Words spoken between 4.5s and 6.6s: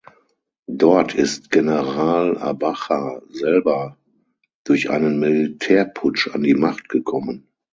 durch einen Militärputsch an die